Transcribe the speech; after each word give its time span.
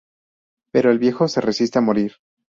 Pero 0.73 0.89
el 0.89 0.97
viejo 0.97 1.27
se 1.27 1.41
resiste 1.41 1.77
a 1.77 1.81
morir. 1.83 2.13